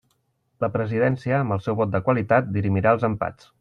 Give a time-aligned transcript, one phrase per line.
[0.65, 3.53] La presidència, amb el seu vot de qualitat, dirimirà els empats.